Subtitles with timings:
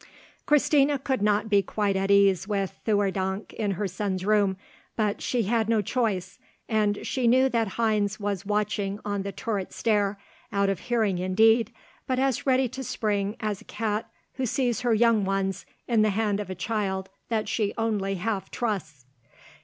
[0.47, 4.57] Christina could not be quite at ease with Theurdank in her son's room,
[4.95, 9.71] but she had no choice, and she knew that Heinz was watching on the turret
[9.71, 10.17] stair,
[10.51, 11.71] out of hearing indeed,
[12.07, 16.09] but as ready to spring as a cat who sees her young ones in the
[16.09, 19.05] hand of a child that she only half trusts.